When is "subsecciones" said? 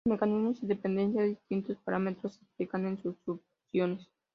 2.97-4.09